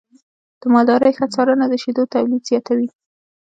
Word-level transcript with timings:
د 0.61 0.63
مالدارۍ 0.73 1.11
ښه 1.17 1.25
څارنه 1.33 1.65
د 1.69 1.73
شیدو 1.83 2.03
تولید 2.13 2.41
زیاتوي. 2.49 2.87